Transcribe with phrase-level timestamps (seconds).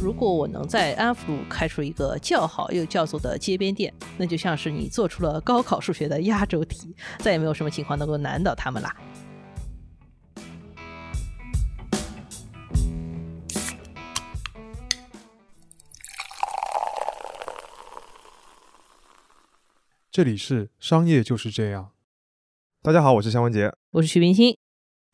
[0.00, 8.96] 如果我能在安福路开出一个叫好又叫座的街边店，那就像是你做出了高考数学的压轴题，再也没有什么情况能够难倒他们啦。
[20.12, 21.90] 这里是商业就是这样。
[22.82, 23.72] 大家好，我是肖文杰。
[23.90, 24.56] 我是徐冰心。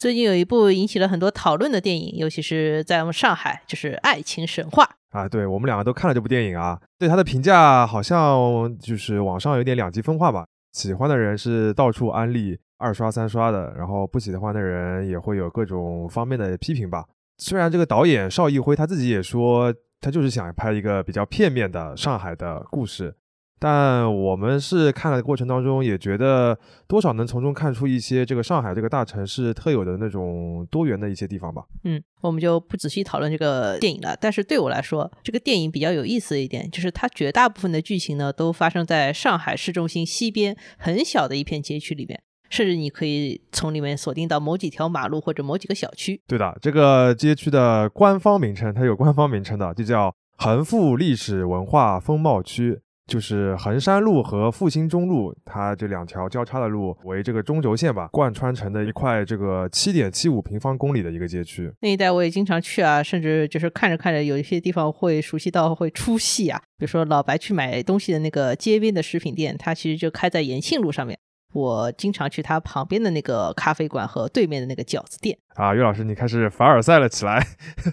[0.05, 4.85] 最近有一部引起了很多讨论的电影，尤其是在我们上海，就是《爱情神话》
[5.19, 5.27] 啊。
[5.27, 10.45] 对我们两个都看了这部电影啊，对它的评价好像就是网上有点两极分化吧。
[10.75, 17.07] 喜欢的人是到处安利，二刷三刷的，然后不喜欢的人也会有各种方面的批评吧。
[17.39, 23.17] 虽然这个导演邵艺辉他自己也说，他就是想拍一个比较片面的上海的故事。
[23.65, 31.65] 但我们是看的过程当中，也觉得多少能从中看出一些这个上海这个大城市特有的那种多元的一些地方吧。
[31.85, 34.15] 嗯，我们就不仔细讨论这个电影了。
[34.21, 46.21] 但是对我来说，这个电影比较有意思的一点，就是它绝大部分的剧情呢，都发生在上海市中心西边很小的一片街区里面，甚至你可以从里面锁定到某几条马路或者某几个小区。
[46.27, 52.83] 对的，这个街区的官方名称，它有官方名称的，就叫恒富历史文化风貌区。
[53.07, 61.71] 就是衡山路和复兴中路，它这两条交叉的路为这个中轴线吧，贯穿成的一块这个七点七五平方公里的一个街区。
[61.81, 66.59] 那一带我也经常去啊，甚至就是看着看着，有一些地方会熟悉到会出戏啊。
[66.79, 71.19] 比如说老白去买东西的那个街边的食品店，它其实就开在延庆路上面。
[71.53, 75.39] 我经常去它旁边的那个咖啡馆和对面的那个饺子店。
[75.55, 77.47] 啊，岳老师，你开始凡尔赛了起来。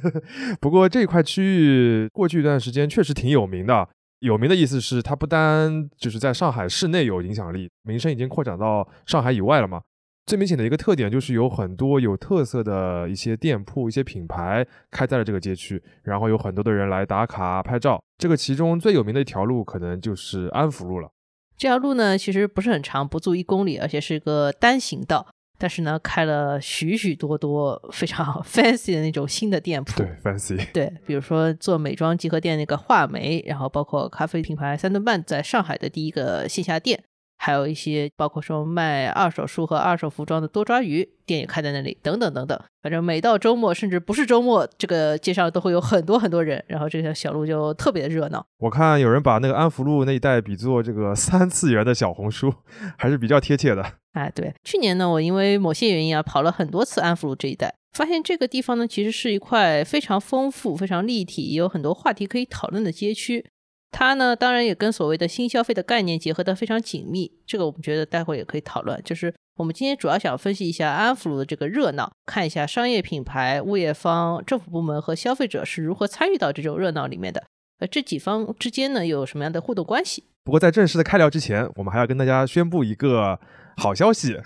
[0.60, 3.88] 不过这块区域过去一段时间确实挺有名的。
[4.22, 9.82] 有名的意思是，它不单就是在上海市内有影响力，名声已经扩展到上海以外了嘛。
[10.28, 18.00] 最明显的一个特点就是有很多有特色的一些店铺、一些品牌开在了这个街区，然后有很多的人来打卡拍照。
[18.20, 21.10] 这个其中最有名的一条路可能就是安福路了。
[21.58, 25.28] 这条路呢，其实不是很长，不足一公里，而且是一个单行道。
[25.62, 30.02] 但是呢，开了许许多多非常 fancy 的那种新的店铺。
[30.02, 30.60] 对，fancy。
[30.74, 37.04] 对，比如说做美妆集合店那个画眉，然后包括咖啡品牌三顿半在上海的第一个线下店。
[37.44, 42.62] 还有一些包括说卖二手书和二手服装的多抓鱼店也开在那里，等等等等。
[42.84, 48.46] 反正每到周末，甚至不是周末，这个街上都会有很多很多人，然后这条小路就特别的热闹。
[48.60, 52.54] 我看有人把那个安福路那一带比作这个三次元的小红书，
[52.96, 53.84] 还是比较贴切的。
[54.14, 63.44] 哎，对，去年呢，我因为某些原因啊，跑了很多次安福路这一带，发现这个地方呢，其实是一块非常丰富、非常立体，也有很多话题可以讨论的街区。
[63.92, 67.32] 它呢，当然也跟所谓的新消费的概念结合得非常紧密。
[67.46, 69.00] 这个我们觉得待会也可以讨论。
[69.04, 77.44] 就是我们今天主要想分析一下安福路的这个热闹，看一下商业品牌、物业方、政府部门和消费者是如何参与到这种热闹里面的。
[77.80, 80.24] 呃，这几方之间呢，又有什么样的互动关系？
[80.44, 83.40] 不过在正式的开聊之前，我们还要跟大家宣布一个
[83.78, 84.40] 好消息。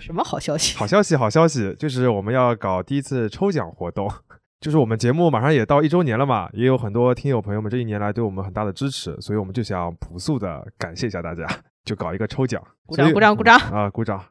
[0.00, 0.76] 什么好消息？
[0.78, 4.10] 好消息，好消息，就是我们要搞第一次抽奖活动。
[4.60, 11.46] 就是我们节目马上也到一周年了嘛，也有很多听友朋友们这一年来对我们很大的支持，所以我们就想朴素的感谢一下大家，
[11.82, 14.22] 就搞一个抽奖，鼓掌鼓掌鼓掌啊，鼓掌！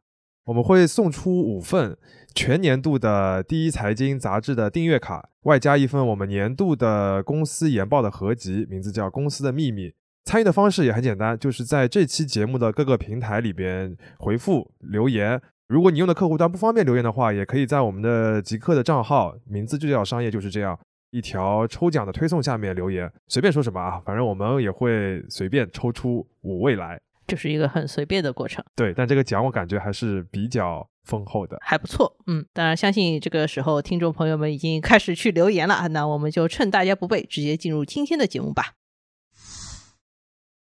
[0.45, 1.97] 我们会送出五份
[2.35, 9.89] 全年度的第一财经杂志的订阅卡，外加一份我们年度的公司研报的合集，名字叫《公司的秘密》。
[10.25, 15.41] 参与的方式也很简单，就是在这期节目的各个平台里边回复留言。
[15.69, 20.77] 如果你用的客户端不方便留言的话，也可以在我们的极客的账号，名字就叫商业就是这样，
[21.11, 28.65] 一条抽奖的推送下面留言，随便说什么啊，反正我们也会随便抽出五位来，就是一个很随便的过程。
[28.75, 32.17] 对，但这个奖我感觉还是比较丰厚的，还不错。
[32.25, 38.73] 嗯，当然相信这个时候听众朋友们已经开始去留言了，那我们就趁大家不备，直接进入今天的节目吧。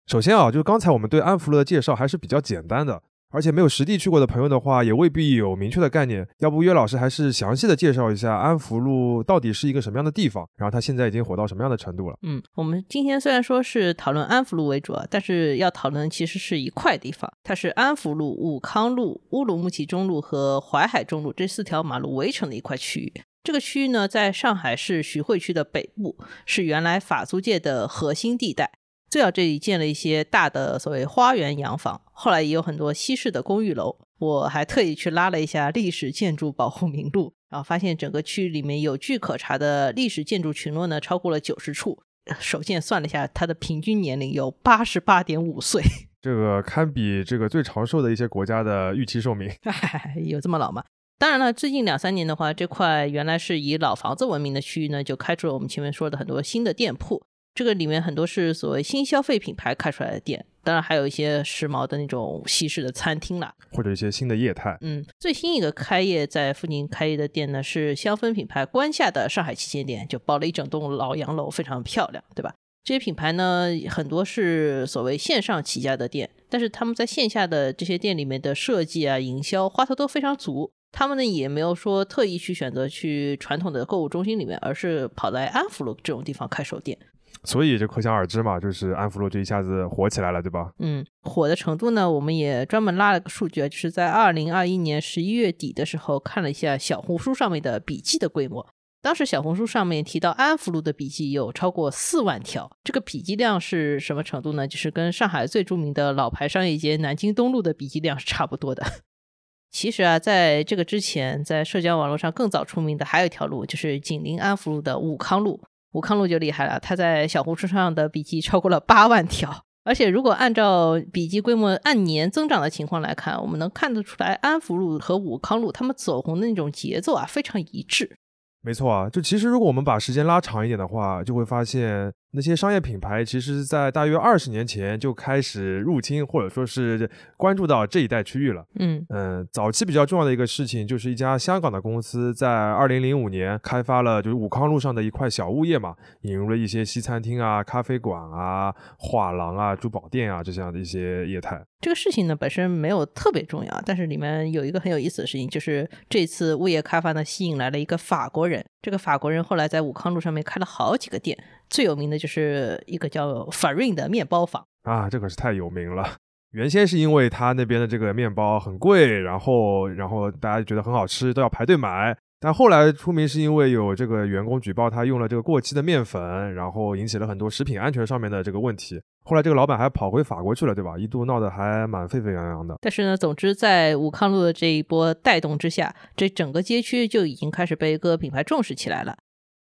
[0.08, 3.02] 首先啊，就是刚才我们对安福乐的介绍还是比较简单的。
[3.32, 6.28] 而且没有实地去过的朋友的话，也未必有明确的概念。
[6.40, 12.18] 要不约老师还是详细的介绍一下安福路到底是一个什么样的地方，然后它现在已经火到什么样的程度了？
[12.24, 23.14] 嗯，我们今天虽然说是讨论安福路为主啊，但是要讨论其实是一块地方，它是安福路、武康路、乌鲁木齐中路和淮海中路这四条马路围成的一块区域。
[23.42, 28.79] 这个区域呢，在上海市徐汇区的北部，是原来法租界的核心地带。
[29.10, 33.98] 最早这里建了一些大的所谓花园洋房，后来也有很多西式的公寓楼。
[34.20, 41.98] 我还特意去拉了一下历史建筑保护名录，然后发现整个区域里面有据可查的历史建筑群落呢，超过了九十处。
[42.40, 45.82] 首先算了一下，它的平均年龄有八十八点五岁，
[46.22, 49.50] 这个堪比这个最长寿的一些国家的预期寿命。
[50.26, 50.84] 有这么老吗？
[51.18, 57.24] 当然了，最近两三年的话，这块原来是以老房子闻名的区域呢，就开出了我们前面说的很多新的店铺。
[57.56, 64.78] 这个里面很多是所谓新消费品牌开出来的店，当然还有一些时髦的那种西式的餐厅啦，或者一些新的业态。
[64.82, 72.54] 嗯，最新一个开业在附近开业的店呢，是香氛品牌关下的上海旗舰店，就包了一整栋老洋楼，非常漂亮，对吧？
[72.82, 80.72] 这些品牌呢，很多是所谓线上起家的店，但是他们在线下的这些店里面的设计啊、营销花头都非常足。
[80.92, 86.98] 他们呢也没有说特意去选择去传统的购物中心里面，而是跑来安福路这种地方开手店。
[87.44, 90.72] 所以就可想而知嘛，就是安福路这一下子火起来了，对吧？
[90.80, 98.68] 嗯，火的程度呢，我们也专门拉了个数据啊，就是在二零二一年十一月底的时候，看了一下小红书上面的笔记的规模。
[99.02, 104.68] 当时小红书上面提到安福路的笔记有超过四万条，这个笔记量是什么程度呢？
[104.68, 108.84] 就是跟上海最著名的老牌商业街南京东路的笔记量是差不多的。
[109.72, 115.62] 其实啊，在这个之前，在社交网络上更早出名的还有一条路，就是紧邻安福路的武康路。
[115.92, 128.18] 武康路就厉害了，他在小红书上的笔记超过了八万条，而且如果按照笔记规模按年增长的情况来看，我们能看得出来，安福路和武康路他们走红的那种节奏啊，非常一致。
[128.62, 132.12] 没错啊，就其实如果我们把时间拉长一点的话，就会发现。
[132.32, 138.64] 那些商业品牌其实，在大约二十年前就开始入侵，或者说是关注到这一带区域了。
[138.80, 151.60] 嗯嗯，早期比较重要的一个事情，就是一家香港的公司在二零零五年开发了就是武康路上的一块小物业嘛，引入了一些西餐厅啊、咖啡馆啊、画廊啊、珠宝店啊这样的一些业态。
[151.82, 158.64] 这个事情呢本身没有特别重要，但是里面有一个很有意思的事情，就是这次物业开发呢吸引来了一个法国人。
[158.82, 161.38] 这个法国人后来在武康路上面开了好几个店。
[161.70, 166.16] 最有名的就是一个叫 Farin 的面包坊啊，这可是太有名了。
[166.52, 172.18] 原先是因为他那边的这个面包很贵，然后然后大家觉得很好吃，都要排队买。
[172.42, 179.00] 但后来出名是因为有这个员工举报他用了这个过期的面粉，然后引起了很多食品安全上面的这个问题。
[179.26, 180.98] 后来这个老板还跑回法国去了，对吧？
[180.98, 182.78] 一度闹得还蛮沸沸扬扬的。
[182.82, 189.18] 但是呢，总之在武康路的这一波带动之下，这整个街区就已经开始被各个品牌重视起来了。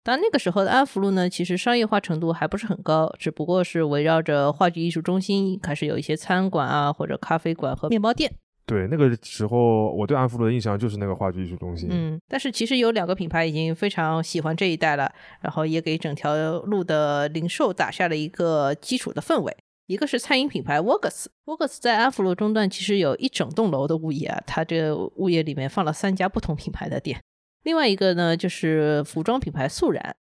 [0.08, 8.34] 但那个时候的安福路呢，其实商业化程度还不是很高，只不过是围绕着话剧艺术中心开始有一些餐馆啊，或者咖啡馆和面包店。
[8.66, 11.90] 对，那个时候我对安福路的印象就是那个话剧艺术中心。
[11.92, 15.12] 嗯，但是其实有两个品牌已经非常喜欢这一带了，
[15.42, 19.54] 然后也给整条路的零售打下了一个基础的氛围。
[19.88, 27.20] 一个是餐饮品牌 g s w o g s 在安福路中段其实有一整栋楼的物业啊，它这个物业里面放了三家不同品牌的店。
[27.68, 30.16] 另外一个呢，就是服装品牌素然。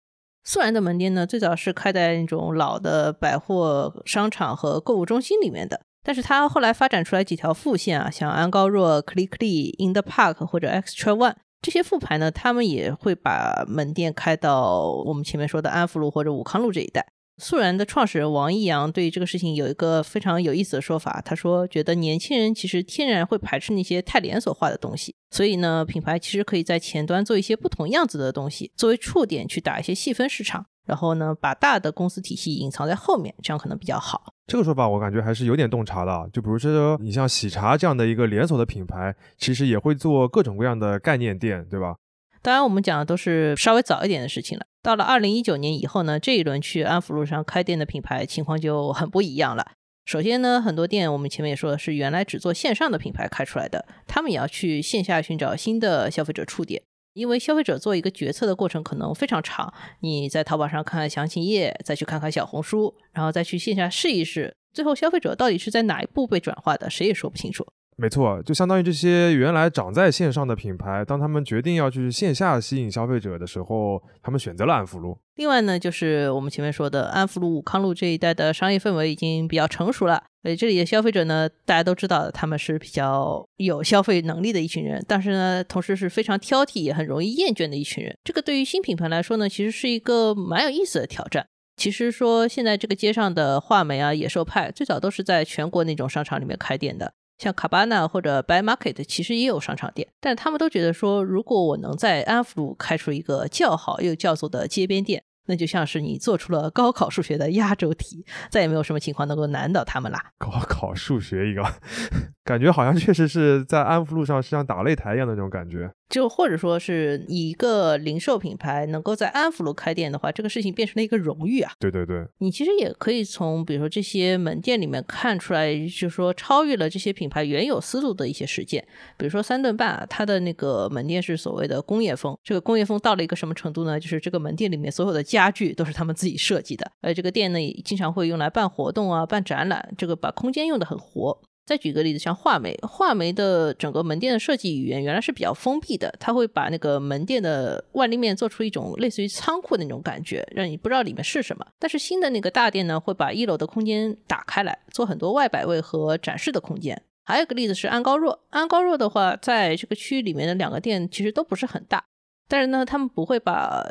[0.45, 5.83] 素然的门店呢，最早是开在那种老的百货商场和购物中心里面的。
[6.03, 17.07] 但是它后来发展出来几条副线啊，像安高若、Clickly、In the Park 或者 Extra One 这些副牌呢，他们也会把门店开到我们前面说的安福路或者武康路这一带。
[17.39, 36.31] 素然的创始人王一阳对这个事情有一个非常有意思的说法，他说：“觉得年轻人其实天然会排斥那些太连锁化的东西，所以呢，品牌其实可以在前端做一些不同样子的东西，作为触点去打一些细分市场，然后呢，把大的公司体系隐藏在后面，这样可能比较好。”这个说法我感觉还是有点洞察的。
[36.33, 41.97] 就比如说，你像喜茶这样的一个连锁的品牌，其实也会做各种各样的概念店，对吧？
[42.45, 44.67] 当然，我们讲的都是稍微早一点的事情了。
[44.83, 49.67] 到了二零一九年以后呢，这一轮去安福路上开店的品牌情况就很不一样了。
[50.05, 56.83] 首先呢，很多店我们前面也说的是原来只做线上的品牌开出来的，他们也要去线下寻找新的消费者触点，
[57.15, 59.73] 因为消费者做一个决策的过程可能非常长。
[60.01, 67.67] 你在淘宝上看看详情页，再去看看小红书，然后再去线下试一试，最后消费者到底是在哪一步被转化的，谁也说不清楚。
[67.97, 75.17] 没错，就相当于这些原来长在线上的品牌，当他们决定要去线下吸引消费者的时候，他们选择了安福路。
[75.37, 88.17] 另外呢，就是我们前面说的安福路、武康路这一带的商业氛围已经比较成熟了，所以这里的消费者呢，大家都知道他们是比较有消费能力的一群人，但是呢，同时是非常挑剔，也很容易厌倦的一群人。
[88.25, 91.47] 这个对于新品牌来说呢，其实是一个蛮有意思的挑战。
[91.77, 97.13] 其实说现在这个街上的画眉啊、野兽派，最早都是在全国那种商场里面开店的。
[97.45, 110.19] 像卡巴纳或者 By Market 其实也有商场店，但他们都觉得说，如果我能在安福路开出一个叫好又叫座的街边店，那就像是你做出了高考数学的压轴题，再也没有什么情况能够难倒他们啦。
[110.39, 111.63] 高考数学一个，
[112.45, 115.93] 感觉好像确实是在安福路上是像打擂台一样的那种感觉。
[116.09, 121.73] 就或者说是一个零售品牌能够在安福路开店的话，这个事情变成了一个荣誉啊。
[121.81, 128.87] 对对对，你其实也可以从比如说这些门店里面看出来，就是说超越了这些品牌原有思路的一些实践。
[129.17, 133.99] 比如说三顿半，啊它的那个门店是所谓的工业风，这个工业风到了一个什么程度呢？
[133.99, 141.41] 就是这个门店里面所有的家具都是他们自己设计的，而这个店呢也经常会用来办活动啊、办展览，这个把空间用的很活。
[141.67, 151.67] 再举个例子，像画眉，画眉的整个门店的设计语言原来是比较封闭的，它会把那个门店的外立面做出一种类似于仓库的那种感觉，让你不知道里面是什么。
[151.79, 157.01] 但是新的那个大店呢，会把一楼的空间打开来，做很多外摆位和展示的空间。
[157.25, 162.05] 还有个例子是安高若，安高若的话，在这个区域里面的两个店其实都不是很大，
[162.47, 163.83] 但是呢，他们不会把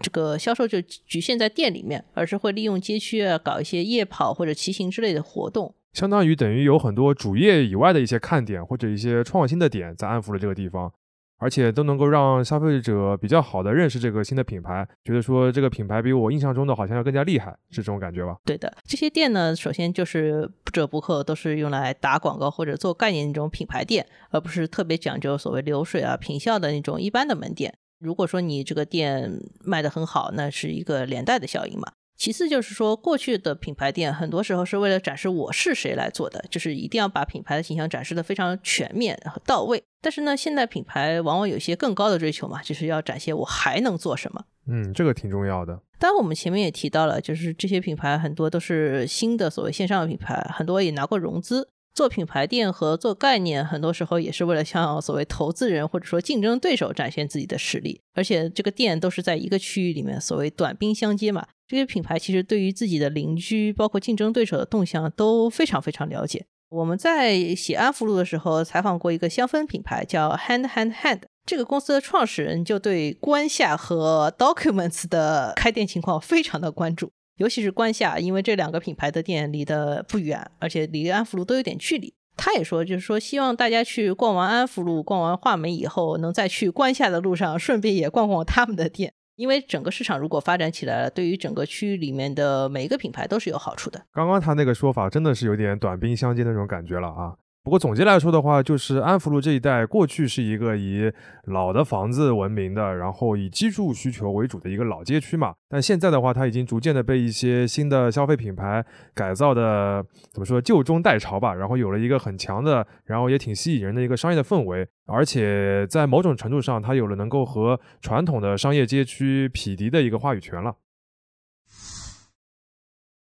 [0.00, 5.74] 这个销售就局限在店里面，而是会利用街区啊，搞一些夜跑或者骑行之类的活动。
[5.92, 10.92] 相当于等于有很多主业以外的一些看点或者一些创新的点在安福了这个地方，
[11.38, 18.36] 而且都能够让消费者比较好的认识这个新的品牌，觉得说这个品牌比我印象中的好像要更加厉害，是这种感觉吧？
[18.44, 27.74] 对的，这些店呢，首先就是不折不扣都是用来打广告或者做概念那种品牌店，而不是特别讲究所谓流水啊、品效的那种一般的门店。
[28.00, 29.30] 如果说你这个店
[29.62, 31.92] 卖得很好，那是一个连带的效应嘛。
[32.22, 39.82] 其次就是说，过去的品牌店很多时候是为了展示我是谁来做的，就是一定要把品牌的形象展示的非常全面和到位。
[40.00, 44.44] 但是呢，现在品牌往往有一些更高的追求嘛，就是要展现我还能做什么。
[44.68, 45.82] 嗯，这个挺重要的。
[45.98, 51.70] 当然，我们前面也提到了，就是这些品牌很多都是新的所谓线上的品牌，很多也拿过融资。
[51.94, 58.00] 做品牌店和做概念，很多时候也是为了向所谓投资人或者说竞争对手展现自己的实力。
[58.14, 61.46] 而且这个店都是在一个区域里面，所谓短兵相接嘛。
[61.72, 66.44] 这些品牌其实对于自己的邻居，包括竞争对手的动向都非常非常了解。
[66.68, 77.10] 我们在写安福路的时候，采访过一个香氛品牌叫 Hand Hand Hand，这个公司的创始人就对关夏和 Documents 的开店情况非常的关注。
[77.38, 82.12] 尤其是关夏，因为这两个品牌的店离得不远，而且离安福路都有点距离。
[82.36, 94.02] 他也说，就是说希望大家去逛完安福路、逛完画眉以后，能在去关夏的路上顺便也逛逛他们的店，因为整个市场如果发展起来了，对于整个区域里面的每一个品牌都是有好处的。
[94.12, 97.34] 刚刚他那个说法真的是有点短兵相接那种感觉了啊。
[97.64, 101.12] 不过总结来说的话，就是安福路这一带过去是一个以
[101.44, 105.54] 老的房子闻名的，然后以居住需求为主的一个老街区嘛。
[105.68, 111.54] 但现在的话，它已经逐渐的被一些新的消费品牌改造的，怎么说旧中带潮吧。
[111.54, 120.74] 然后有了一个很强的，然后也挺吸引人的一个商业的氛围，而且在某种程度上，它有了能够和传统的商业街区匹敌的一个话语权了。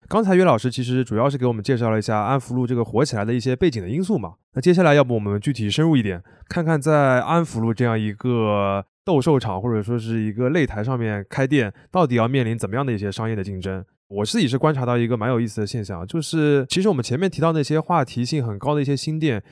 [0.07, 4.35] 刚才岳老师其实主要是给我们介绍了一下安福路这个火起来的一些背景的因素嘛。
[4.53, 13.83] 那接下来要不我们具体深入一点，看看在安福路这样一个斗兽场或者说是一个擂台上面开店，到底要面临怎么样的一些商业的竞争？
[14.07, 19.43] 我自己是观察到一个蛮有意思的现象，就是其实我们前面提到那些话题性很高的一些新店，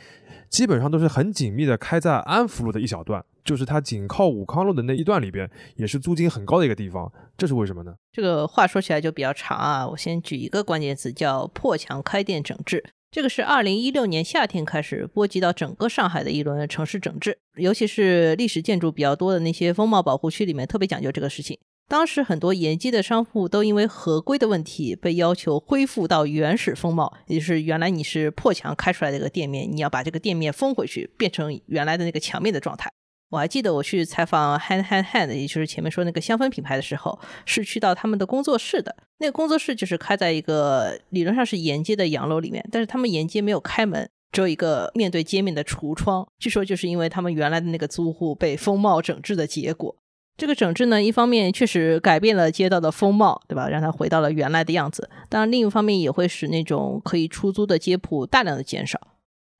[0.49, 3.23] 基本上都是很紧密的开在安福路的一小段。
[3.43, 7.93] 就是它紧靠武康路的那一段里边，也是租金很高的一个地方，这是为什么呢？
[8.13, 12.81] 这个话说起来就比较长啊，我先举一个关键词，叫破墙开店整治。
[13.11, 21.59] 这个是二零一六年夏天开始波及到整个上海的一轮城市整治，尤其是历史建筑比较多的那些风貌保护区里面，特别讲究这个事情。
[21.87, 32.89] 当时很多沿街的商户都因为合规的问题，被要求恢复到原始风貌，也就是原来你是破墙开出来的一个店面，你要把这个店面封回去，变成原来的那个墙面的状态。
[33.29, 38.95] 我还记得我去采访 Hand Hand Hand，也就是前面说那个香氛品牌的时候，是去到他们的工作室的。
[39.17, 46.27] 那个工作室就是开在一个理论上是沿街的洋楼里面，但是他们沿街没有开门，只有一个面对街面的橱窗。
[46.37, 49.95] 据说就是因为他们原来的那个租户被风貌整治的结果。
[50.35, 53.69] 这个整治呢，一方面确实改变了街道的风貌，对吧？
[53.69, 55.09] 让它回到了原来的样子。
[55.29, 58.99] 当然，另一方面也会使那种可以出租的街铺大量的减少。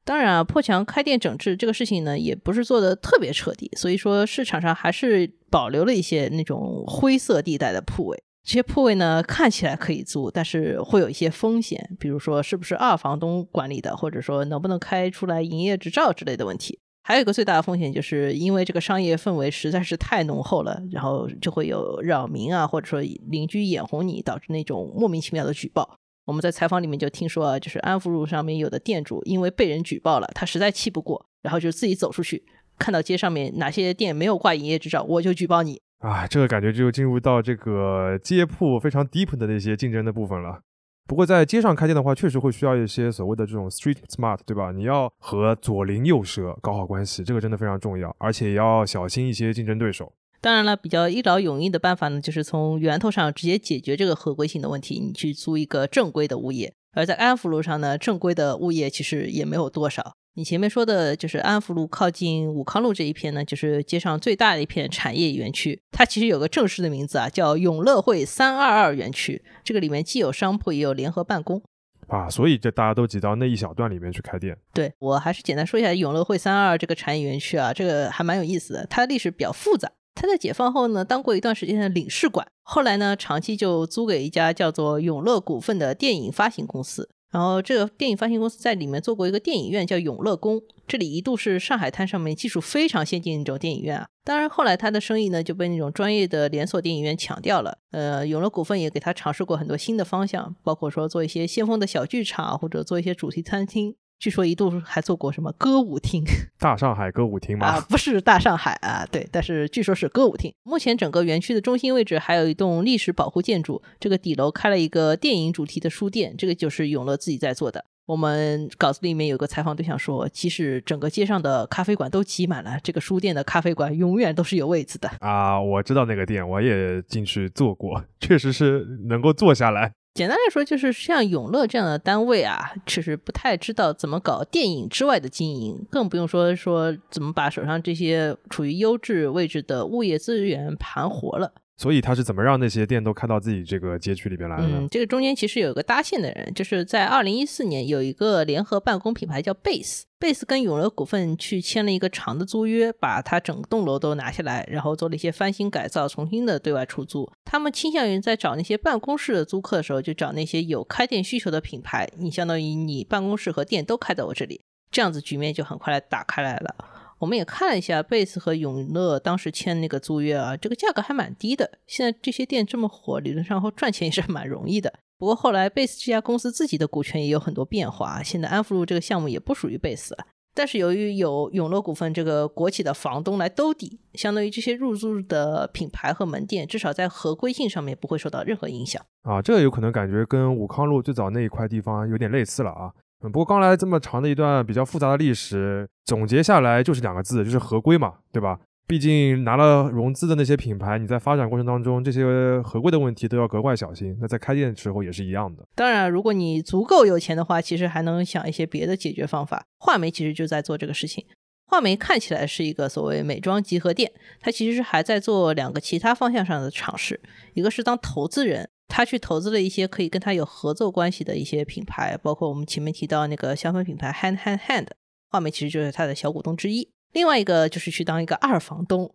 [0.03, 8.22] 当然啊，破墙开店整治这个事情呢，也不是做的特别彻底，所以说市场上还是保留了一些那种灰色地带的铺位。
[8.44, 16.80] 这些铺位呢，看起来可以租，但是会有一些风险，比如说是不是二房东管理的，或者说能不能开出来营业执照之类的问题。
[17.05, 26.00] 还有一个最大的风险，就是因为这个商业氛围实在是太浓厚了，然后就会有扰民啊，或者说邻居眼红你，导致那种莫名其妙的举报。
[26.25, 32.45] 我们在采访里面就听说啊，就是安福路上面有的店主因为被人举报了，他实在气不过，然后就自己走出去，
[32.79, 35.81] 看到街上面哪些店没有挂营业执照，我就举报你。
[36.00, 40.62] 啊，这个感觉就进入到这个街铺非常 deep 的那些竞争的部分了。
[41.05, 44.72] 不过在街上开店的话，确实会需要一些所谓的这种 street smart，对吧？
[44.72, 50.13] 你要和左邻右舍搞好关系，这个真的非常重要，而且也要小心一些竞争对手。
[50.39, 56.74] 当然了，比较一劳永逸的办法呢，就是从源头上直接解决这个合规性的问题，你去租一个正规的物业。
[56.93, 60.15] 而在安福路上呢，正规的物业其实也没有多少。
[60.35, 65.79] 你前面说的就是安福路靠近武康路这一片呢，就是街上最大的一片产业园区。
[65.91, 69.43] 它其实有个正式的名字啊，叫永乐汇三二二园区。
[69.63, 71.61] 这个里面既有商铺，也有联合办公
[72.07, 74.57] 啊，所以这大家都挤到那一小段里面去开店。
[74.73, 79.91] 对我还是简单说一下永乐汇三二二这个产业园区啊，这个还蛮有意思的，它的历史比较复杂。
[80.15, 87.09] 它在解放后呢，当过一段时间的领事馆，后来呢，长期就租给一家叫做永乐股份的电影发行公司。
[87.33, 90.61] 然后这个电影发行公司在里面做过一个电影院，叫永乐宫。
[90.87, 94.05] 这里一度是上海滩上面技术非常先进的那种电影院啊。
[94.23, 97.79] 当然后来他的生意呢就被那种专业的连锁电影院抢掉了。
[97.89, 103.95] 呃，永乐股份也给他尝试过很多新的方向，包括说做一些先锋的小剧场，或者做一些主题餐厅。
[104.24, 106.24] 据说一度还做过什么歌舞厅，
[106.58, 107.68] 大上海歌舞厅吗？
[107.68, 110.50] 啊，不是大上海啊，对，但是据说是歌舞厅。
[110.63, 117.84] 目前整个园区的中心位置还有一栋历史保护建筑，这个底楼开了一个电影主题的书店，这个就是永乐自己在做的。
[118.06, 125.12] 我们稿子里面有个采访对象说，其实整个街上的咖啡馆都挤满了，这个书店的咖啡馆永远都是有位子的。
[125.20, 129.92] 啊，我知道那个店，我也进去坐过，确实是能够坐下来。
[130.13, 141.51] 简单来说，就是像永乐这样的单位啊，其实不太知道怎么搞电影之外的经营，更不用说说怎么把手上这些处于优质位置的物业资源盘活了。
[141.83, 144.63] 所以他是怎么让那些店都开到自己这个街区里边来的？
[144.63, 157.29] 嗯，这个中间其实有一个搭线的人，就是在二零一四年有一个联合办公品牌叫 Base，Base 跟永乐股份去签了一个长的租约，把它整栋楼都拿下来，然后做了一些翻新改造，重新的对外出租。
[157.43, 166.75] 他们倾向于在找那些办公室的租客的时候，就找那些有开店需求的品牌，你相当于你办公室和店都开在我这里，这样子局面就很快打开来了。
[167.24, 171.80] 我们也看了一下贝斯和永乐当时签那个租约啊，这个价格还蛮低的。
[171.88, 174.94] 现在这些店这么火，理论上后赚钱也是 蛮容易的。
[175.18, 180.25] 不过后来贝斯这家公司自己的股权也有很多变化，现在安福路这个项目也不属于贝斯了。
[180.53, 189.42] 但是由于有永乐股份这个国企的房东来兜底，相当于这些入驻的品牌和门店，至少在合规性上面不会受到任何影响啊。
[189.42, 192.92] 这个有可能感觉跟武康路最早那一块地方有点类似了啊。
[193.31, 198.59] 不过刚来这么长的一段比较复杂的历史，总结下来就是两个字，就是合规嘛，对吧？
[198.86, 204.16] 毕竟拿了融资的那些品牌，你在发展过程当中，这些合规的问题都要格外小心。
[204.20, 205.66] 那在开店的时候也是一样的。
[205.74, 209.64] 当然，如果你足够有钱的话，其实还能想一些别的解决方法。
[209.79, 211.24] 画眉其实就在做这个事情。
[211.66, 217.20] 画眉看起来是一个所谓美妆集合店，它其实是还在做两个其他方向上的尝试，
[217.53, 218.70] 一个是当投资人。
[218.87, 224.87] 他去投资了一些可以跟他有合作关系的一些品牌，包括我们前面提到那个香氛品牌 Hand Hand Hand，
[225.29, 226.89] 画眉其实就是他的小股东之一。
[227.11, 229.13] 另外一个就是去当一个二房东。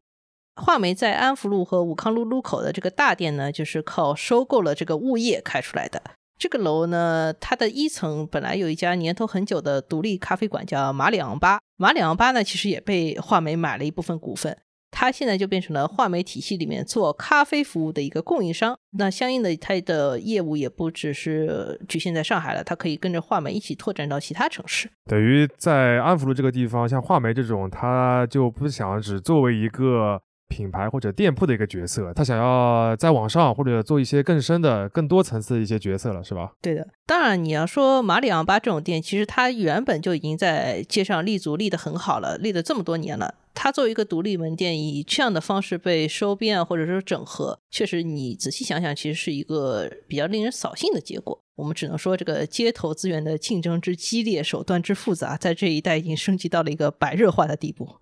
[0.57, 6.03] 画眉在安福路和武康路路口的这个大店呢，就是靠收购了这个物业开出来的。
[6.37, 11.61] 这个楼呢，它的一层本来有一家年头很久的独立咖啡馆，叫马里昂巴。
[11.77, 14.59] 马里昂巴呢，其实也被画眉买了一部分股份。
[14.91, 24.91] 它现在就变成了画眉体系里面做咖啡服务的一个供应商，那相应的它的业务也不只是局限在上海了，它可以跟着画眉一起拓展到其他城市。
[25.05, 30.21] 等于在安福路这个地方，像画眉这种，它就不想只作为一个。
[30.51, 36.53] 品牌或者店铺的一个角色，他想要在网上或者做一些更深的、更多层次的一些角色了，是吧？
[36.63, 36.89] 对的。
[37.07, 43.35] 当然，你要说马里昂巴这种店，其实它原本就已经在街上立足立得很好了，立了这么多年了。
[43.61, 51.43] 它作为一个独立门店，以这样的方式被收编或者说整合，确实你仔细想想，其实是一个比较令人扫兴的结果。
[51.57, 57.97] 我们只能说，这个街头资源的竞争之激烈，手段之复杂，在这一代已经升级到了一个白热化的地步。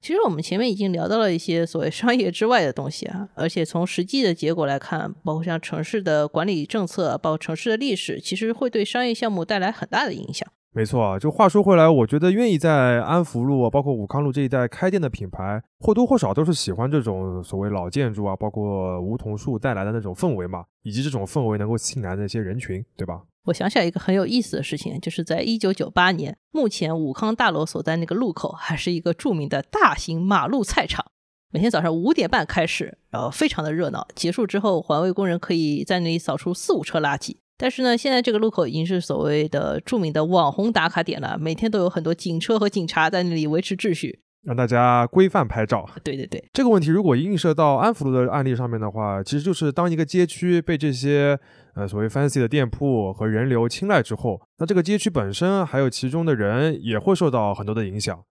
[0.00, 10.52] 其实我们前面已经聊到了一些所谓商业之外的东西啊，而且从实际的结果来看，包括像城市的管理政策，包括城市的历史，其实会对商业项目带来很大的影响。
[10.76, 23.22] 没错啊，就话说回来，我觉得愿意在安福路啊、包括武康路这一带开店的品牌，或多或少都是喜欢这种所谓老建筑啊，包括梧桐树带来的那种氛围嘛，以及这种氛围能够吸引来的那些人群，对吧？
[23.46, 31.06] 我想起来一个很有意思的事情，就是在一九九八年，目前武康大楼所在那个路口还是一个著名的大型马路菜场，
[31.50, 34.06] 每天早上五点半开始，然后非常的热闹。
[34.14, 37.38] 结束之后，环卫工人可以在那里扫出四五车垃圾。
[37.58, 44.20] 但是呢，现在这个路口已经是所谓的著名的网红打卡点了，每天都有很多警车和警察在那里维持秩序。
[44.42, 45.84] 让大家规范拍照。
[46.04, 51.36] 对对对，这个问题如果映射到安福路的案例上面的话，其实就是当一个街区被这些
[51.74, 58.22] 呃所谓 fancy 的店铺和人流青睐之后，那这个街区本身还有其中的人也会受到很多的影响。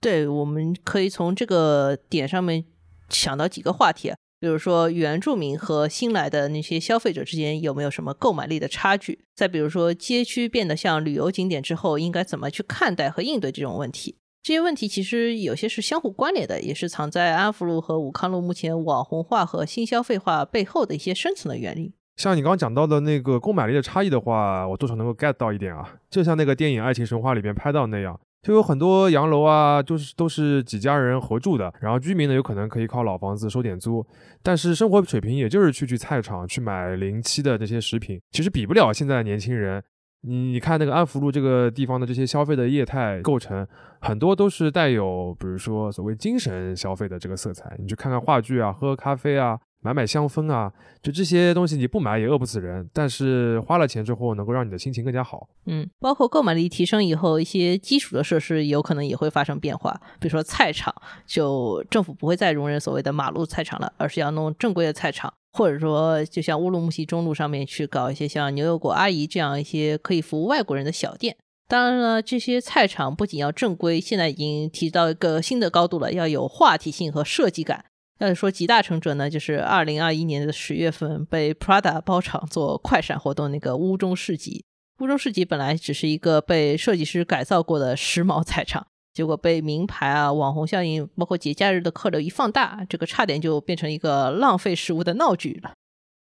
[0.00, 2.64] 对，我们可以从这个点上面
[3.10, 9.18] 想到几个话题啊，比如说原住民和新来的那些消费者之间有没有什么购买力的差距？
[9.34, 14.16] 再比如说街区变得像旅游景点之后，应该怎么去看待和应对这种问题？
[14.40, 21.92] 这些问题其实有些是相互关联的，也是藏在安福路和武康路目前网红化和新消费化背后的一些深层的原因。
[22.16, 28.18] 像你刚刚讲到的那个购买力的差异的话，我多少能够 get 到一点啊，就像那个电影《爱情神话》里边拍到那样。
[28.42, 34.06] 就有很多洋楼啊，就是都是几家人合住的，然后居民呢有可能可以靠老房子收点租，
[34.42, 39.82] 但是生活水平也就是去去菜场去买临期的这些食品，其实比不了现在的年轻人。
[40.22, 43.64] 你你看那个安福路这个地方的这些消费的业态构成，
[44.00, 47.76] 很多都是带有比如说所谓精神消费的这个色彩。
[47.78, 49.56] 你去看看话剧啊，喝咖啡啊。
[49.80, 55.48] 买买香氛啊，就这些东西你不买也饿不死人，但是花了钱之后能够让你的心情更加好。
[55.66, 60.94] 嗯，包括购买力提升以后，一些基础的设施有可能也会发生变化，比如说菜场，
[61.26, 71.36] 就政府不会再容忍所谓的马路菜场了，而是要弄正规的菜场，或者说就像乌鲁木齐中路上面去搞一些像牛油果阿姨这样一些可以服务外国人的小店。
[71.68, 77.84] 当然了，这些菜场不仅要正规，现在已经提到一个新的高度了，要有话题性和设计感。
[78.18, 84.64] 要是说集大成者呢，就是二零二一年的十月份被 Prada 包场做快闪活动那个乌中市集。
[84.98, 95.74] 乌中市集本来只是一个被设计师改造过的时髦菜场，结果被名牌啊、网红效应，包括节假日的客流一放大，这个差点就变成一个浪费食物的闹剧了。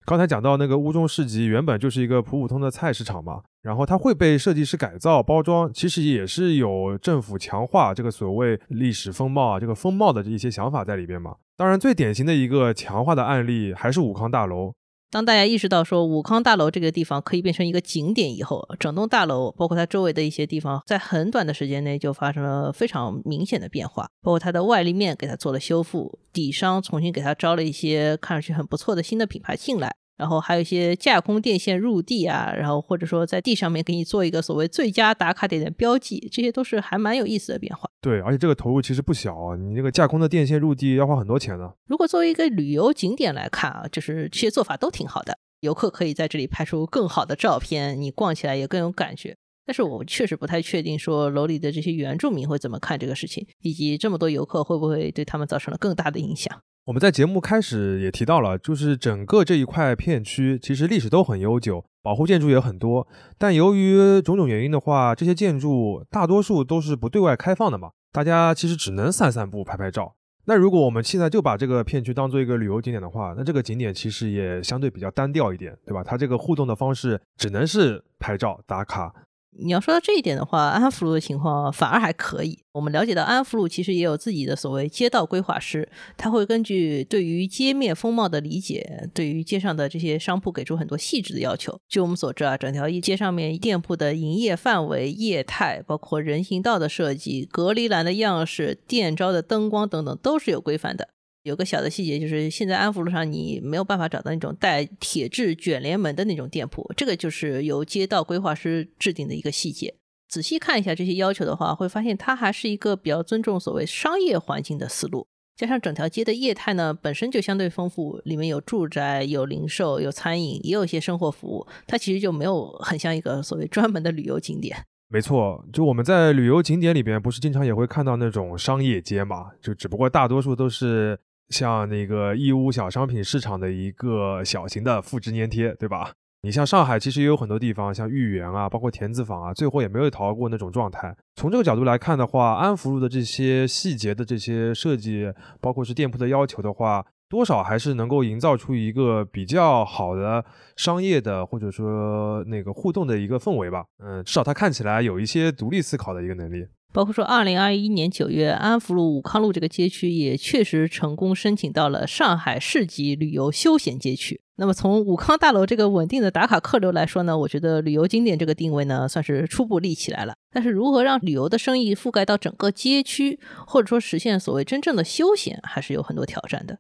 [0.06, 11.34] 刚才讲到那个乌中市集，原本就是一个普普通的菜市场嘛，然后它会被设计师改造包装，其实也是有政府强化这个所谓历史风貌啊，这个风貌的这一些想法在里边嘛。
[11.56, 14.72] 当然，最典型的一个强化的案例还是武康大楼。
[15.16, 29.96] 当大家意识到说武康大楼这个地方可以变成一个景点以后，整栋大楼包括它周围的一些地方，在很短的时间内就发生了非常明显的变化，包括它的外立面给它做了修复，底商重新给它招了一些看上去很不错的新的品牌进来。
[30.16, 37.88] 然后还有一些架空电线入地啊，然后或者说在地上面给你做一个所谓最佳打卡点的标记，这些都是还蛮有意思的变化。
[38.00, 41.72] 对，而且这个投入其实不小啊，你这个架空的电线入地要花很多钱呢。
[41.86, 49.36] 如果作为一个旅游景点来看啊，就是这些做法都挺好的，游客可以在这里拍出更好的照片，你逛起来也更有感觉。
[49.66, 56.62] 但是我确实不太确定说楼里的这些原住民会怎么看这个事情，以及这么多游客会不会对他们造成了更大的影响。
[56.86, 63.08] 我们在节目开始也提到了，就是整个这一块片区其实历史都很悠久，保护建筑也很多。
[63.36, 70.14] 但由于种种原因的话，这些建筑大多数都是不对外开放的嘛，大家其实只能散散步、拍拍照。
[70.44, 76.04] 那如果我们现在就把这个片区当做一个旅游景点的话，那这个景点其实也相对比较单调一点，对吧？
[76.04, 79.12] 它这个互动的方式只能是拍照打卡。
[79.58, 82.58] 你要说到这一点的话，安福路的情况反而还可以。
[82.72, 91.78] 我们了解到，安福路其实也有自己的所谓街道规划师，他会根据对于街面风貌的理解，对于街上的这些商铺给出很多细致的要求。
[91.88, 101.08] 据我们所知啊，整条街上面店铺的营业范围、业态，包括人行道的设计、隔离栏的样式、店招的灯光等等，都是有规范的。
[101.46, 109.94] 有个小的细节，就是现在安福路上你没有办法找到那种带铁质卷帘门的那种店铺，这个就是由街道规划师制定的一个细节。
[110.28, 115.28] 仔细看一下这些要求的话，会发现它还是一个比较尊重所谓商业环境的思路。
[115.56, 124.76] 加上整条街的业态呢本身就相对丰富，里面有住宅、有零售、有餐饮，也有一些生活服务，它其实就没有很像一个所谓专门的旅游景点。
[125.08, 129.52] 没错，就我们在旅游景点里边，不是经常也会看到那种商业街嘛？
[129.62, 131.16] 就只不过大多数都是。
[131.48, 136.12] 像那个义乌小商品市场的一个小型的复制粘贴，对吧？
[136.42, 141.16] 你像上海，其实也有很多地方，像豫园啊，包括田子坊啊，最后也没有逃过那种状态。
[141.34, 150.44] 从这个角度来看的话，安福路的这些细节的这些设计，包括是店铺的要求的话，多少还是能够营造出一个比较好的
[150.76, 153.84] 商业的或者说那个互动的一个氛围吧。
[153.98, 156.66] 嗯，至少它看起来有一些独立思考的一个能力。
[156.92, 164.40] 包括说，二零二一年九月，安福路武康路这个街区也确实成功申请到了上海市级旅游休闲街区。
[164.58, 170.34] 那么从武康大楼这个稳定的打卡客流来说呢，我觉得旅游景点这个定位呢，算是初步立起来了。
[170.50, 176.78] 但是如何让旅游的生意覆盖到整个街区，或者说实现所谓真正的休闲，还是有很多挑战的。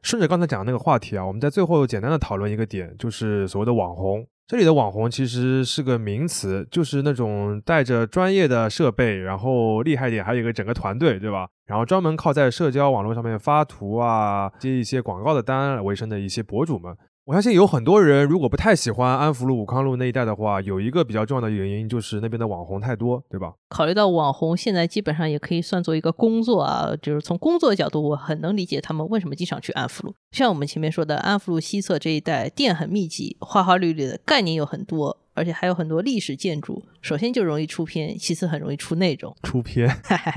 [0.00, 4.26] 顺着刚才讲的那个话题啊，我们在最后简单的讨论一个点，就是所谓的网红。
[4.48, 11.48] 这里的网红其实是个名词，就是那种带着专业的设备，然后厉害点还有一个整个团队，对吧？
[11.66, 16.96] 然后专门靠在社交网络上面发图啊、接一些广告的单为生的一些博主们。
[17.26, 23.52] 我相信有很多人如果不太喜欢安福路、武康路那一带的话，有一个比较重要的原因就是那边的网红太多，对吧？
[23.68, 30.14] 考虑到网红现在基本上也可以算作一个工作啊，就是从工作的角度，我很能理解他们为什么经常去安福路。
[30.30, 35.18] 像我们前面说的，安福路西侧这一带店很密集，花花绿绿的概念有很多。
[35.36, 39.36] 而且还有很多历史建筑，首先就容易出片，其次很容易出内容。
[39.44, 39.88] 出片，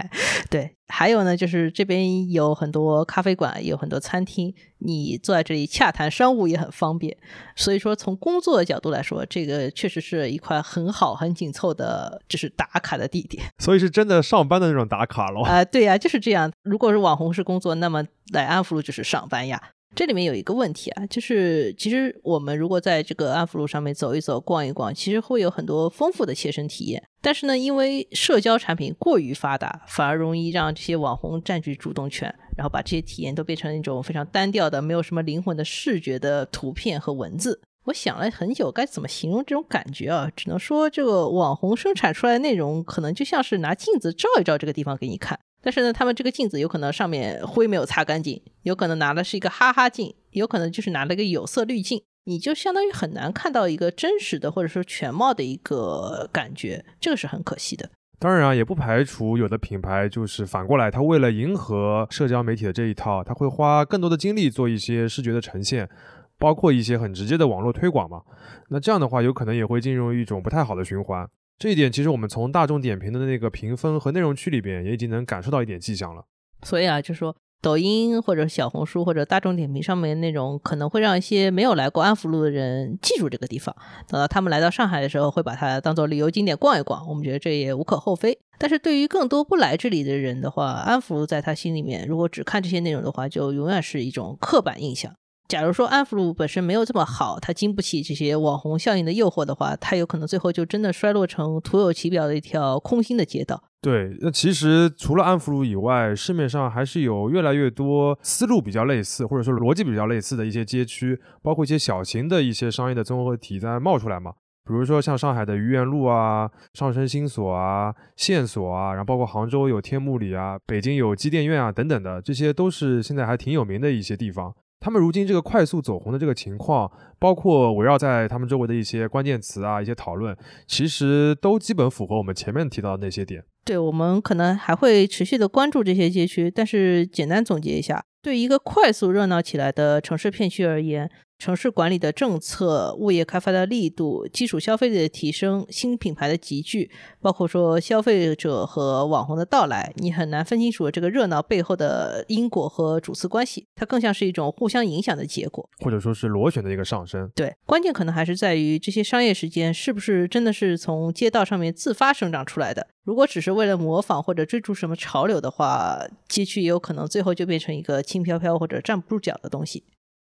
[0.51, 0.75] 对。
[0.91, 7.15] 还有呢，就是这边有很多咖啡馆，也有很多餐厅，你坐在这里洽谈商务也很方便。
[7.55, 13.43] 所以说，从工作的角度来说，这个确实是一块很好、很紧凑的，就是打卡的地点。
[13.59, 15.43] 所以是真的上班的那种打卡喽？
[15.43, 16.51] 啊，对呀，就是这样。
[16.63, 19.61] 如果是网红式工作，那么来安福路就是上班呀。
[19.95, 27.03] 这里面有一个问题啊，就是其实我们如果在这个安福路上面走一走、逛一逛，其实会有很多丰富的切身体验。
[27.21, 37.59] 但是呢，因为社交产品过于发达，反而容易让这些网红占据主动权，然后把这些体验都变成一种非常单调的、没有什么灵魂的视觉的图片和文字。
[37.85, 40.31] 我想了很久，该怎么形容这种感觉啊？
[40.35, 45.37] 只能说，这个网红生产出来的内容，可能就像是拿镜子照一照这个地方给你看。
[45.61, 57.89] 但是呢，他们这个镜子有可能上面灰没有擦干净，有可能拿的是一个哈哈镜，有可能就是拿了一个有色滤镜，你就相当于很难看到一个真实的或者说全貌的一个感觉，这个是很可惜的。
[58.19, 65.89] 当然啊，也不排除有的品牌就是反过来，他为了迎合社交媒体的这一套，他会花更多的精力做一些视觉的呈现，
[66.37, 68.21] 包括一些很直接的网络推广嘛。
[68.67, 71.27] 那这样的话，有可能也会进入一种不太好的循环。
[71.57, 76.23] 这一点其实我们从大众点评的那个评分和内容区里边也已经能感受到一点迹象了。
[76.63, 83.75] 所以啊，就说抖音或者小红书或者大众点评上面的内容，可能会让一些没有来过安福路的人记住这个地方。
[84.07, 87.07] 等到他们来到上海的时候，会把它当做旅游景点逛一逛。
[87.07, 88.39] 我们觉得这也无可厚非。
[88.57, 95.13] 但是对于更多不来这里的人的话，安福路在他心里面，如果只看这些内容的话，就永远是一种刻板印象。
[95.47, 103.63] 假如说安福路本身没有这么好，它经不起这些网红效应的诱惑的话，它有可能最后就真的衰落成徒有其表的一条空心的街道。
[103.81, 114.33] 对，那其实除了安福路以外，市面上还是有越来越多思路比较类似，或者说逻辑比较类似的一些街区，包括一些小型的一些商业的综合体在冒出来嘛。
[114.67, 124.53] 比如说像上海的愚园路啊、上升新所啊、线索啊，然后包括杭州有天目里啊、北京有机电院啊等等的，这些都是现在还挺有名的一些地方。
[124.81, 130.37] 他们如今这个快速走红的这个情况，包括围绕在他们周围的一些关键词啊、一些讨论，
[130.67, 133.43] 其实都基本符合我们前面提到的那些点。
[133.65, 141.09] 对我们可能还会持续的关注这些街区，但是简单总结一下，对一个快速热闹起来的城市片区而言。
[141.39, 153.65] 城市管理的政策、物业开发的力度、基础消费的提升、新品牌的集聚，包括说消费者和网红的到来，你很难分清楚这个热闹背后的因果和主次关系。
[153.73, 157.31] 它更像是一种互相影响的结果，或者说是螺旋的一个上升。
[157.33, 162.85] 对，关键可能还是在于这些商业时间是不是真的是从街道上面自发生长出来的。
[163.05, 169.85] 如果只是为了模仿或者追逐什么潮流的话，街区也有可能最后就变成一个轻飘飘或者站不住脚的东西。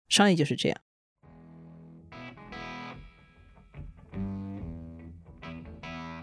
[0.08, 0.78] 商业就是这样。